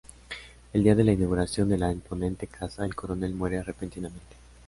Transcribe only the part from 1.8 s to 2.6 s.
imponente